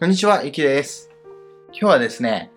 [0.00, 1.10] こんにちは、ゆきです。
[1.72, 2.50] 今日はですね、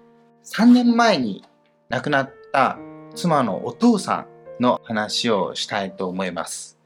[0.45, 1.43] 3年前に
[1.89, 2.79] 亡くなった
[3.15, 4.27] 妻のお父さ
[4.59, 6.79] んの話をしたいと思います。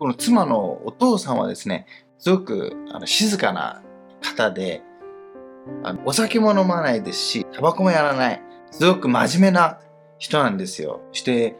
[0.00, 1.86] この妻のお父さんはですね、
[2.18, 3.84] すごくあの静かな
[4.20, 4.82] 方で
[5.84, 8.42] あの、お酒も飲まないですし、タバコもやらない、
[8.72, 9.78] すごく真面目な
[10.18, 11.02] 人なんですよ。
[11.12, 11.54] そして、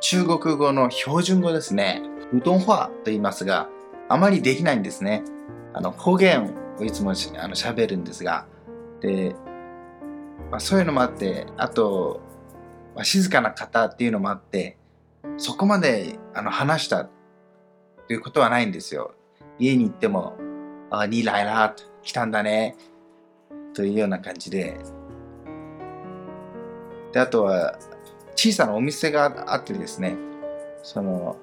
[0.00, 2.02] 中国語の標準語ですね、
[2.32, 3.68] うどん話と言いますが、
[4.08, 5.22] あまりできないんですね。
[5.72, 6.52] あの方言
[6.84, 7.14] いつもあ
[7.48, 8.46] の喋るんですが、
[9.00, 9.34] で、
[10.50, 12.20] まあ、そういうのもあって、あと、
[12.94, 14.76] まあ、静かな方っていうのもあって、
[15.36, 19.14] そこまであの話したということはないんですよ。
[19.58, 20.36] 家に行っても、
[20.90, 22.76] あ、に来ら、来たんだね、
[23.74, 24.78] というような感じで。
[27.12, 27.78] で、あとは、
[28.34, 30.16] 小さなお店があってですね、
[30.82, 31.36] その、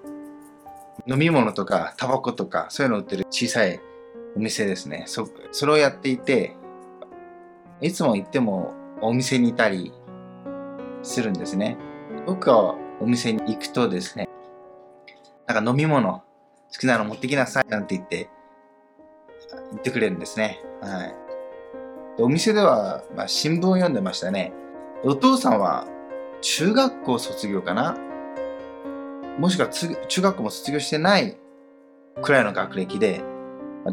[1.08, 3.80] 飲み物とかタバコとかそういうの売ってる小さい
[4.36, 5.04] お店ですね。
[5.08, 6.56] そ、それをやっていて、
[7.82, 9.94] いつも行ってもお店にいたり
[11.04, 11.78] するんですね。
[12.26, 14.28] 僕はお店に行くとですね、
[15.46, 16.24] なんか飲み物好
[16.80, 18.30] きなの持ってきなさいなんて言って
[19.72, 20.60] 言ってくれるんですね。
[20.82, 21.16] はい。
[22.20, 24.52] お店では、まあ、新聞を読んでましたね。
[25.04, 25.88] お父さんは
[26.42, 27.96] 中学校卒業かな？
[29.38, 31.38] もしくは中学校も卒業してない
[32.22, 33.22] くらいの学歴で、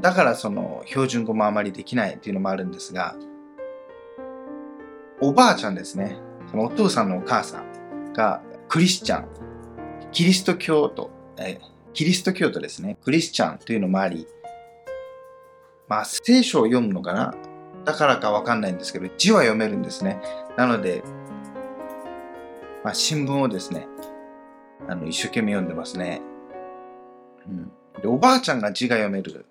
[0.01, 3.17] だからその標準語もあまりできないっていうのもあるんですが、
[5.21, 6.19] おばあちゃんですね。
[6.51, 9.29] そのお父さんのお母さんがクリスチャン、
[10.13, 11.61] キリスト教徒、え
[11.93, 12.97] キリスト教徒ですね。
[13.05, 14.27] クリスチャンというのもあり、
[15.89, 17.35] まあ聖書を読むのかな？
[17.85, 20.21] だからかわかんないんですけど、字は読めるんですね。
[20.57, 21.03] なので、
[22.83, 23.87] まあ、新聞をですね、
[24.89, 26.21] あの一生懸命読んでますね。
[27.47, 27.71] うん、
[28.01, 29.47] でおばあちゃんが字が読める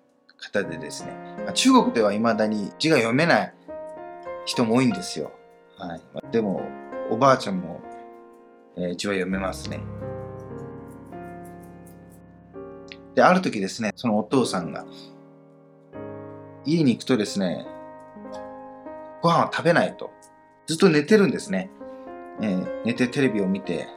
[0.52, 1.12] 方でですね、
[1.46, 3.54] ま、中国では未だに字が読めない
[4.44, 5.32] 人も多いんですよ。
[5.78, 6.62] はい、でも、
[7.10, 7.80] おばあちゃんも、
[8.76, 9.80] えー、字は読めますね。
[13.14, 14.84] で、ある時ですね、そのお父さんが、
[16.64, 17.66] 家に行くとですね、
[19.22, 20.10] ご飯は食べないと。
[20.66, 21.70] ずっと寝てるんですね。
[22.40, 23.88] えー、寝てテレビを見て、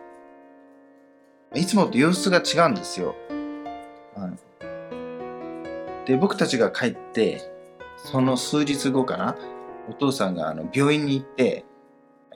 [1.55, 3.16] いつもと様子が違うんですよ。
[4.16, 4.46] はい、
[6.07, 7.41] で、僕たちが帰って、
[7.97, 9.35] その数日後かな、
[9.90, 11.66] お父さんがあの病院に行って、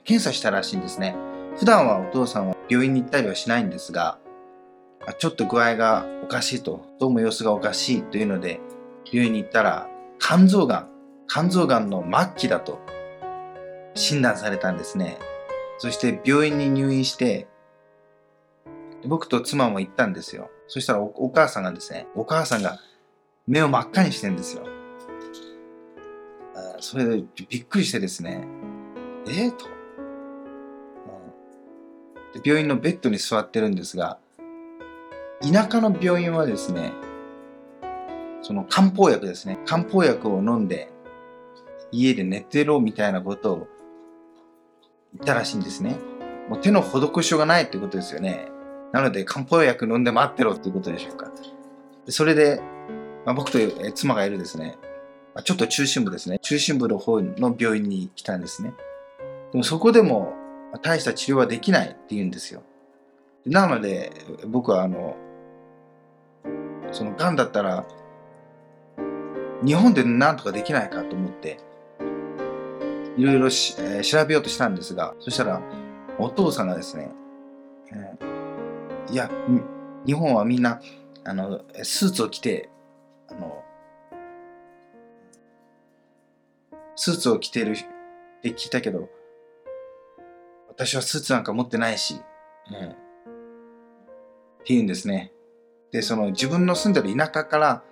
[0.04, 1.16] 検査したらしいんですね。
[1.56, 4.18] 普段はお父さんは病院に行ったりはしないんですが、
[5.18, 8.60] ちょっと具合がおかしいと、どうも様子がおかしいというので、
[9.10, 10.88] 病院に行ったら、肝臓がん、
[11.26, 12.78] 肝臓がんの末期だと
[13.94, 15.18] 診断されたんですね。
[15.78, 17.48] そして病院に入院して、
[19.06, 20.50] 僕と妻も行ったんですよ。
[20.68, 22.78] そしたらお母さんがですね、お母さんが
[23.46, 24.66] 目を真っ赤にしてんですよ。
[26.80, 28.44] それでびっくりしてですね、
[29.26, 29.66] えー、と、
[32.34, 32.40] で。
[32.44, 34.18] 病院のベッドに座ってるんですが、
[35.40, 36.92] 田舎の病院はですね、
[38.42, 40.90] その漢方薬ですね、漢方薬を飲んで
[41.92, 43.68] 家で寝てろみたいなことを
[45.14, 45.96] 言ったらしいんですね。
[46.48, 48.48] もう手の施しようがないってことですよね。
[48.92, 51.30] なので漢方薬飲んで待ってろっていうことでしょうか。
[52.08, 52.60] それで、
[53.24, 53.58] まあ、僕と
[53.94, 54.76] 妻がいるですね、
[55.44, 58.74] ちょっと中心部ですね、中心部の方の病院に来たんですね。
[59.52, 60.34] でもそこでも
[60.82, 62.62] 大した治療はできないって言うんですよ。
[63.44, 64.12] なので
[64.46, 65.16] 僕はあの、
[66.90, 67.86] その癌だったら
[69.64, 71.58] 日本で何とかできないかと思って、
[73.16, 75.62] いろいろ、えー、調べようとしたんですが、そしたら
[76.18, 77.10] お父さんがですね、
[77.92, 78.32] えー
[79.10, 79.30] いや、
[80.06, 80.80] 日本はみんな、
[81.24, 82.70] あの、スーツを着て、
[87.04, 87.74] スーツを着てるっ
[88.42, 89.08] て聞いたけど、
[90.68, 92.14] 私はスーツなんか持ってないし、
[92.70, 92.96] うん、って
[94.66, 95.32] 言うんですね。
[95.90, 97.82] で、その自分の住んでる田舎から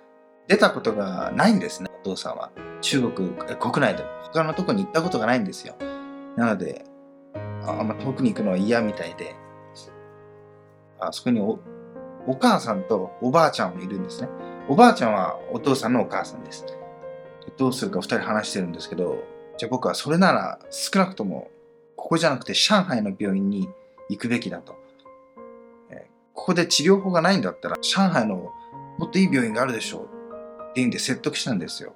[0.46, 2.52] 出たことがないんですね、お父さんは。
[2.82, 4.04] 中国国内で。
[4.32, 5.74] 他のとこに行ったことがないんですよ。
[6.36, 6.84] なので、
[7.66, 9.34] あんま遠くに行くのは嫌みたいで、
[11.00, 11.58] あそこにお
[12.28, 14.28] お母さんとおばあちゃんもいるんですね。
[14.68, 16.64] おばあちゃんはお父さんのお母さんです。
[17.56, 19.22] どうするか2人話してるんですけど、
[19.58, 21.50] じゃあ僕はそれなら少なくとも
[21.96, 23.68] ここじゃなくて上海の病院に
[24.08, 24.76] 行くべきだと。
[25.90, 28.52] えここで治療法がないんだったら上海の
[28.98, 30.08] もっといい病院があるでしょう
[30.70, 31.94] っていうんで説得したんですよ。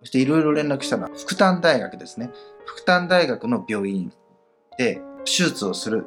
[0.00, 2.30] そしていろいろ連絡したら福旦大学ですね。
[2.64, 4.12] 福旦大学の病院
[4.76, 6.06] で手術をする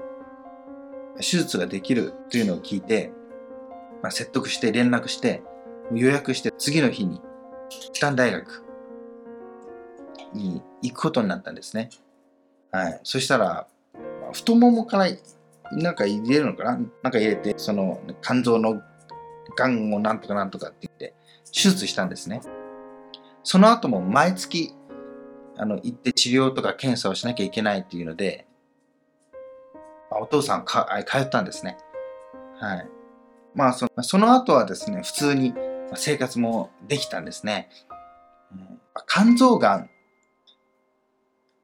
[1.17, 3.11] 手術ができるというのを聞いて、
[4.01, 5.43] まあ、説得して連絡して
[5.93, 7.21] 予約して次の日に
[7.93, 8.63] 北大学
[10.33, 11.89] に行くことになったんですね。
[12.71, 12.99] はい。
[13.03, 13.67] そしたら、
[14.33, 15.07] 太ももから
[15.71, 16.71] なんか入れるのかな？
[17.03, 18.81] なんか入れて、その肝臓の
[19.55, 21.13] がんをなんとかなんとかって言って、
[21.45, 22.41] 手術したんですね。
[23.43, 24.73] その後も毎月、
[25.57, 28.47] あの、行って治療とか検査をしなきゃいけないっていうので、
[30.09, 31.77] まお父さんか通ったんですね。
[32.59, 32.87] はい。
[33.55, 35.53] まあその、その後はですね、普通に
[35.95, 37.69] 生活もできたんですね。
[38.51, 39.89] うん、肝臓がん、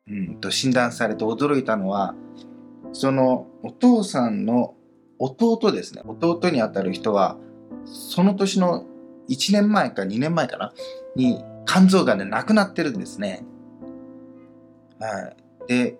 [0.09, 2.15] うん、と診断されて驚いたのは、
[2.93, 4.75] そのお父さんの
[5.19, 7.37] 弟ですね、弟にあたる人は、
[7.85, 8.85] その年の
[9.29, 10.73] 1年前か2年前かな、
[11.15, 13.45] に肝臓がんで亡くなってるんですね。
[14.99, 15.33] は
[15.67, 15.67] い。
[15.67, 15.97] で、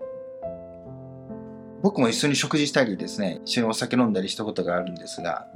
[1.84, 5.48] 僕も一緒に食事したりですね、一緒にお酒飲んだりしたことがあるんですが、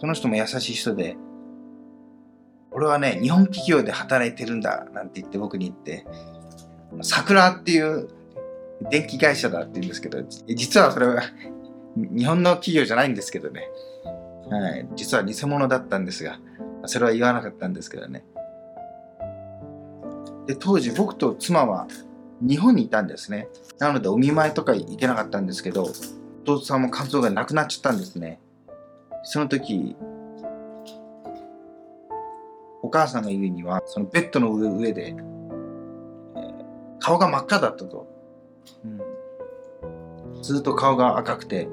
[0.00, 1.16] その人も優しい人で、
[2.70, 6.06] 俺はね、日本企業で働いてるんだ、なんて言って僕に言って、
[7.02, 8.08] 桜っていう
[8.90, 11.22] 電気会社だって言うんですけど、実はそれは
[11.96, 13.68] 日本の企業じゃないんですけどね。
[14.48, 14.88] はい。
[14.96, 16.38] 実は偽物だったんですが、
[16.86, 18.24] それは言わなかったんですけどね。
[20.46, 21.86] で、当時僕と妻は
[22.40, 23.48] 日本にいたんですね。
[23.78, 25.86] なのでお見舞いとか行けなかったんですけど、
[26.44, 28.40] 弟さんも肝臓がなくなっちゃったんですね。
[29.22, 29.96] その時、
[32.82, 35.14] お母さんが言うには、そのベッドの上で、
[36.98, 38.06] 顔が真っ赤だったと。
[38.84, 41.66] うん、ずっと顔が赤くて、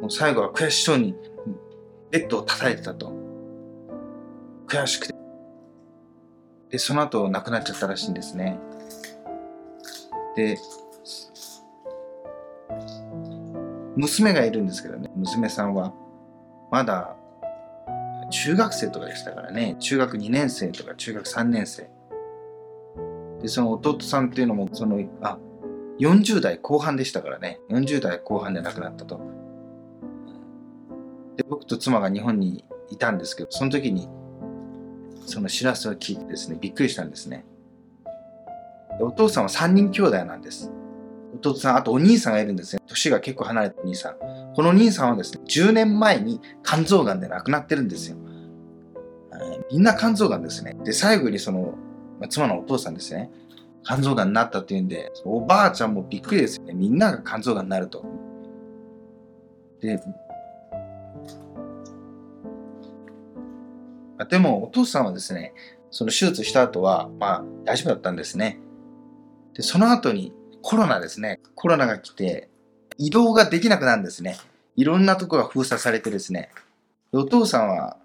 [0.00, 1.14] もう最後は悔しそうに
[2.10, 3.12] ベッドを叩いてたと。
[4.66, 5.14] 悔しくて。
[6.70, 8.58] で、その後亡くなっちゃったらしいんですね。
[10.36, 10.58] で、
[13.96, 15.92] 娘がいるんですけどね、娘さんは
[16.74, 17.14] まだ
[18.32, 19.76] 中学生とかでしたからね。
[19.78, 21.88] 中学2年生とか中学3年生。
[23.40, 25.38] でその弟さんっていうのもそのあ
[26.00, 27.60] 40代後半でしたからね。
[27.70, 29.20] 40代後半で亡くなったと。
[31.36, 34.08] で僕と妻が日本にいたんですけどその時に
[35.26, 37.44] その知らせを聞いてですねびっくりしたんですね。
[38.98, 40.72] でお父さんは3人兄弟なんです。
[41.36, 42.82] 弟さん、あとお兄さんがいるんですね。
[42.88, 44.43] 年が結構離れたお兄さん。
[44.54, 48.16] この兄さんはですね、10年前に肝臓がんで亡くなってるんですよ。
[49.70, 50.76] みんな肝臓がんですね。
[50.84, 51.74] で、最後にその、
[52.20, 53.30] まあ、妻のお父さんですね。
[53.84, 56.74] 肝臓がんになったっていうんで、おばあちゃんもびっくりですよね。
[56.74, 58.04] みんなが肝臓がんになると。
[59.80, 60.00] で、
[64.30, 65.52] でもお父さんはですね、
[65.90, 68.60] その手術した後は、まあ大丈夫だったんですね。
[69.54, 71.40] で、その後にコロナですね。
[71.54, 72.48] コロナが来て、
[72.98, 74.36] 移動ができなくなるんですね。
[74.76, 76.50] いろんなとこが封鎖されてですね。
[77.12, 77.96] お父さんは、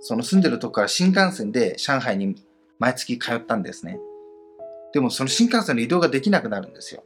[0.00, 2.36] その住んでるとこから新幹線で上海に
[2.78, 3.98] 毎月通ったんですね。
[4.92, 7.02] でもその新幹線の移動ができなくなるんですよ。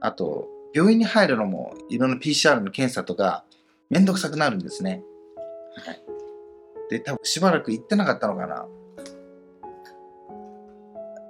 [0.00, 3.44] あと、病院に入るのもいろんな PCR の検査とか
[3.88, 5.02] めんどくさくなるんですね。
[5.84, 6.02] はい。
[6.90, 8.66] で、多分しばらく行ってなかったのかな。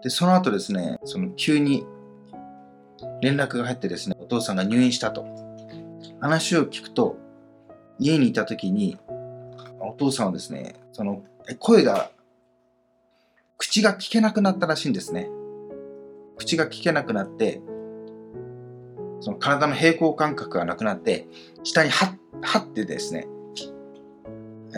[0.03, 1.87] で、その後ですね、その急に
[3.23, 5.25] 連絡が入ってですね、お父さんが入院したと。
[6.21, 7.17] 話を聞くと、
[8.01, 8.99] 家にいた時に、
[9.79, 11.23] お父さんはですね、その
[11.61, 12.11] 声が、
[13.57, 15.31] 口が聞けなくなったらしいんですね。
[16.37, 17.63] 口が聞けなくなって、
[19.21, 21.29] その体の平行感覚がなくなって、
[21.63, 23.29] 下にははってですね、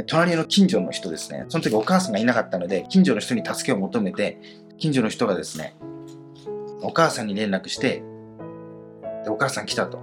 [0.07, 4.39] 隣の近所の人ですね、その時お母さんがいなかったので、近所の人に助けを求めて、
[4.77, 5.75] 近所の人がですね、
[6.83, 8.03] お母さんに連絡して、
[9.29, 9.99] で、お母さん来たと。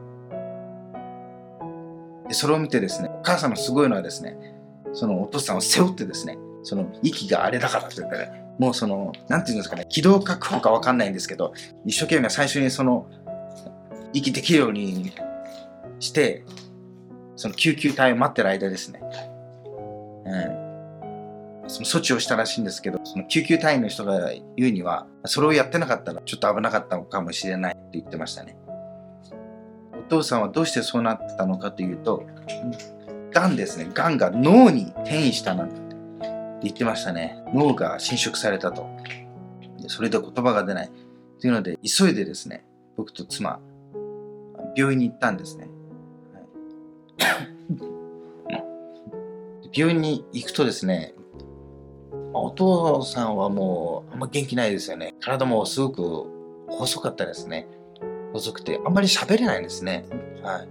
[2.27, 4.37] で、それを見てですね、お母さんのすごいのはですね、
[4.93, 8.27] そのお父さんを背負ってですね、その息があれだからって言ったら、
[8.59, 11.53] もうその、なんていうんですかね、気道確保かわかんないんですけど、
[11.85, 13.07] 一生懸命最初にその、
[14.13, 15.11] 息できるように
[15.99, 16.45] して、
[17.35, 19.01] その救急隊を待ってる間ですね、
[20.25, 28.55] うん、その措置をしたらしいんですけど、その救急隊員の人が言うには、それをやってなかったらちょっと危なかったのかもしれないって言ってましたね。
[30.09, 32.23] 父さんはどうしてそうなったのかというと、
[33.31, 33.89] がんですね。
[33.93, 35.75] がんが脳に転移したなんて
[36.61, 37.43] 言ってましたね。
[37.53, 38.87] 脳が侵食されたと。
[39.87, 40.91] それで言葉が出ない。
[41.39, 43.59] というので、急いでですね、僕と妻、
[44.75, 45.69] 病院に行ったんですね。
[49.73, 51.13] 病院に行くとですね、
[52.33, 55.13] お父さんはもうあんま元気ないですよね。
[55.19, 56.25] 体もすごく
[56.69, 57.67] 細かったですね。
[58.35, 60.05] 細くて、あんまり喋れないんですね。
[60.43, 60.63] は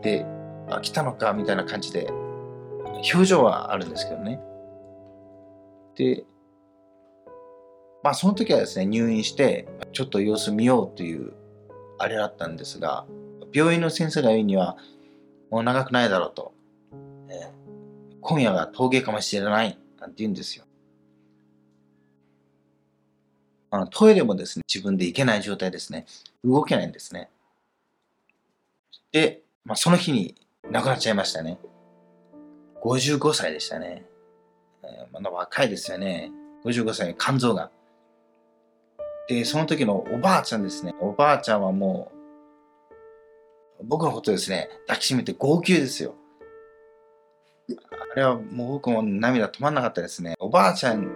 [0.00, 0.02] い。
[0.02, 0.26] で、
[0.68, 2.08] あ、来たのかみたいな感じで、
[3.14, 4.40] 表情はあるんですけどね。
[5.96, 6.24] で、
[8.02, 11.32] まあその時はですね、入院して、ちょっと様子見ようという
[11.98, 13.06] あれだったんですが、
[13.52, 14.76] 病院の先生が言うには、
[15.50, 16.52] もう長くないだろうと。
[17.30, 20.65] えー、今夜が峠かもしれないなんて言うんですよ。
[23.70, 26.06] あのトイレもですね、自分で行けない状態ですね。
[26.44, 27.30] 動けないんですね。
[29.12, 30.34] で、まあ、その日に
[30.70, 31.58] 亡くなっちゃいましたね。
[32.82, 34.04] 55歳でしたね。
[35.12, 36.30] まだ若いですよね。
[36.64, 37.70] 55歳、肝臓が。
[39.28, 40.94] で、その時のおばあちゃんですね。
[41.00, 42.12] おばあちゃんはも
[43.80, 46.14] う、僕のことですね、抱きしめて号泣ですよ。
[48.12, 50.34] あれはもう僕も涙止まんなかったですね。
[50.38, 51.10] おばあちゃん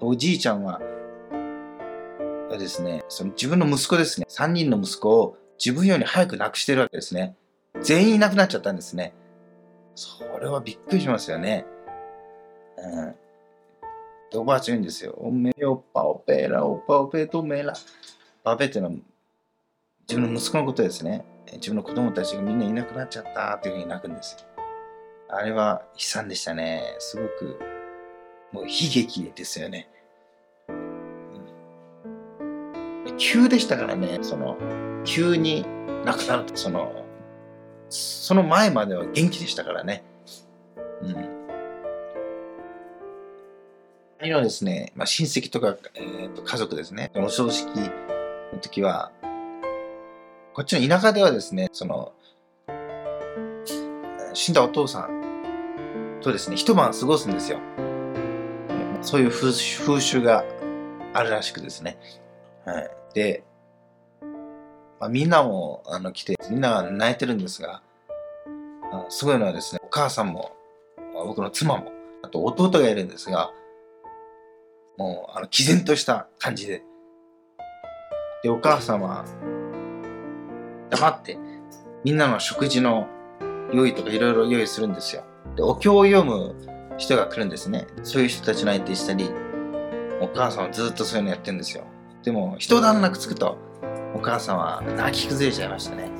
[0.00, 0.80] おじいちゃんは、
[2.56, 7.36] ですね、その自分の息子ですね、3人の息子を自分より早く亡くしてるわけですね。
[7.82, 9.12] 全員いなくなっちゃったんですね。
[9.94, 11.66] それはびっくりしますよね。
[12.76, 13.14] うん。
[14.30, 15.14] で、おばあちゃん言うんですよ。
[15.18, 17.74] おめよ、パオペラ、おパオペトメラ。
[18.44, 18.92] パペってのは
[20.08, 21.24] 自分の息子のことですね。
[21.54, 24.64] 自分の子供たちがみんないなくなっちゃったっていうふうに泣くんですよ。
[25.30, 26.96] あれは悲惨でしたね。
[26.98, 27.58] すごく、
[28.52, 29.90] もう悲劇ですよね。
[33.18, 34.56] 急でしたからね、その、
[35.04, 35.66] 急に
[36.04, 37.04] 亡くなると、その、
[37.90, 40.04] その前までは元気でしたからね。
[41.02, 41.38] うん。
[44.20, 49.12] 兄はですね、まあ、親戚とか、えー、と家族ですね、お葬式の時は、
[50.54, 52.12] こっちの田舎ではですね、その、
[54.34, 57.58] 死んだお父さんとですね、一晩過ごすんですよ。
[59.02, 59.52] そういう風
[60.00, 60.44] 習が
[61.14, 61.96] あるらしくですね。
[62.64, 62.97] はい。
[63.14, 63.44] で、
[65.00, 67.82] まあ、みんなもあの来て、みんなが泣いてるんですが、
[69.08, 70.52] すごいのはですね、お母さんも、
[71.14, 73.50] 僕の妻も、あと弟がいるんですが、
[74.96, 76.82] もう、あの、毅然とした感じで。
[78.42, 79.24] で、お母さんは、
[80.90, 81.38] 黙って、
[82.04, 83.06] みんなの食事の
[83.72, 85.22] 用意とかいろいろ用意するんですよ。
[85.56, 86.54] で、お経を読む
[86.96, 87.86] 人が来るんですね。
[88.02, 89.30] そういう人たちの相手したり、
[90.20, 91.84] お母さんはずっとそういうのやってるんですよ。
[92.28, 93.56] でも、一段落つくと、
[94.14, 96.10] お母さんは泣き崩れちゃいましたね。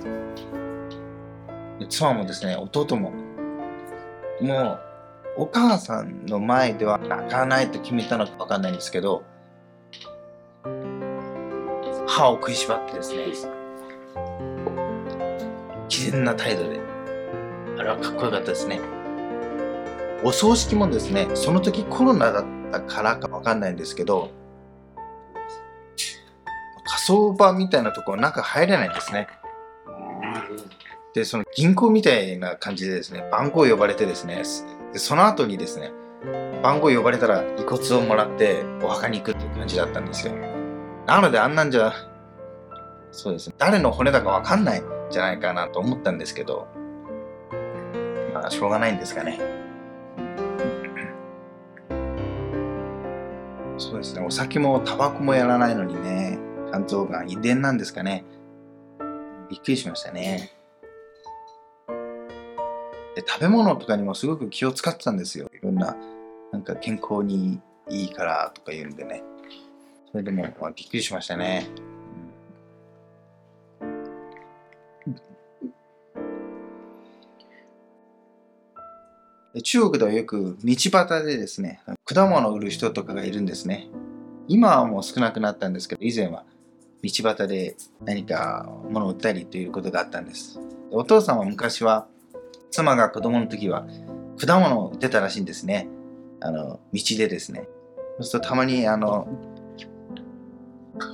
[1.90, 3.12] 妻もですね、弟も、
[4.40, 4.78] も
[5.36, 9.22] う、お母さんの前では泣かないと決めたのかわかんないんですけど、
[12.06, 13.26] 歯を食いしばってですね、
[15.90, 16.80] 毅然な態度で、
[17.78, 18.80] あれはかっこよかったですね。
[20.24, 24.37] お葬式もですね、その時コロナだったからかわかんないんですけど、
[27.08, 29.28] 火葬場みたいなところ中入れないんですね。
[31.14, 34.42] で、その銀行みたいな感じでですね、番号呼ばれてですね、
[34.92, 35.90] でその後にですね、
[36.62, 40.34] 番号呼ばれたら遺骨をもらってお墓に行くっていう感じだったんですよ。
[41.06, 41.94] なのであんなんじゃ、
[43.10, 46.68] そうですね、誰の骨だかわかんないんじゃないかなと思ったんですけど、
[48.34, 49.40] まあ、しょうがないんですかね。
[53.78, 56.37] そうですね、お酒もタバコもやらないのにね、
[56.72, 58.24] 肝臓がん遺伝なんですかね。
[59.50, 60.52] びっくりしましたね。
[63.14, 65.50] で食べ物とかにもすごく気を使ってたんですよ。
[65.52, 65.96] いろんな、
[66.52, 69.22] なんか健康にいいからとか言うんでね。
[70.10, 71.68] それでも、まあ、びっくりしましたね。
[79.62, 83.88] 中国ではよく道端でですね、果物を売る人とかがいるんですね。
[84.46, 86.44] 今はもう少なくなったんですけど、以前は
[87.02, 90.60] 道端で何か物を売ったりということがあったんです。
[90.90, 92.08] お父さんは昔は
[92.70, 93.86] 妻が子供の時は
[94.40, 95.88] 果物を売ってたらしいんですね。
[96.40, 97.68] あの、道でですね。
[98.18, 99.28] そうするとたまにあの、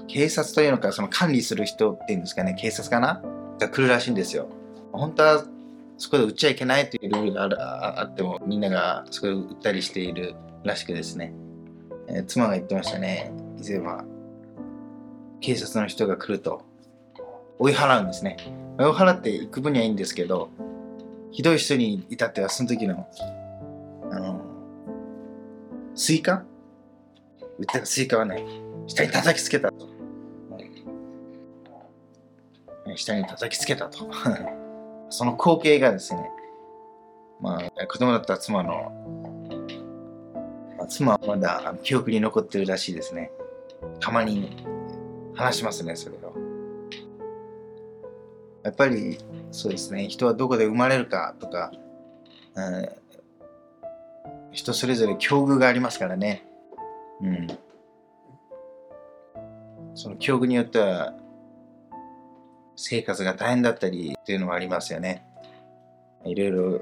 [0.09, 3.23] 警察というのか、その管理する人っていうんですかね、警察かな？
[3.59, 4.49] が来るらしいんですよ。
[4.93, 5.45] 本当は
[5.99, 11.35] そこで売っちゃいけないというルールがあっても、みんながそこで売ったりしているらしくですね。
[12.09, 13.33] えー、妻が言ってましたね。
[13.59, 14.05] 以前は、
[15.45, 16.63] 警察の人が来ると、
[17.59, 18.39] 追い払うんですね。
[18.79, 20.49] 追い払っていく分にはいいんですけど、
[21.33, 23.07] ひどい人に至ってはその時の、
[24.11, 24.41] あの、
[25.95, 26.45] スイカ？
[27.59, 28.43] 売ったスイカはね、
[28.87, 29.87] 下に叩きつけたと。
[32.97, 33.99] 下に叩きつけたと。
[35.11, 36.31] その光景がですね、
[37.43, 38.91] まあ、子供だった妻の、
[40.89, 43.31] 妻はまだ記憶に残ってるらしいですね。
[44.01, 44.74] たまに
[45.35, 46.55] 話しますね、それを。
[48.65, 49.19] やっぱり
[49.53, 51.71] そうですね人はどこで生まれるかとか、
[52.55, 52.89] うん、
[54.53, 56.47] 人それぞれ境遇がありますからね、
[57.21, 57.47] うん、
[59.95, 61.13] その境遇によっては
[62.75, 65.25] 生活が大変だったりっていうのもありますよね。
[66.25, 66.79] いろいろ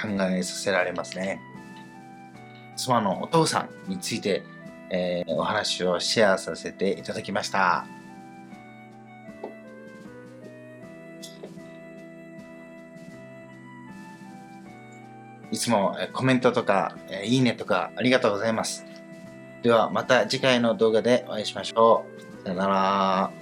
[0.00, 1.38] 考えさせられますね。
[2.76, 4.42] 妻のお父さんについて、
[4.90, 7.86] えー、お話をシェアさせていただきました。
[15.56, 16.94] いつもコメントとか、
[17.24, 18.84] いいねとかありがとうございます。
[19.62, 22.04] ではまた次回の動画でお会いしましょ
[22.42, 22.42] う。
[22.44, 23.35] さよなら。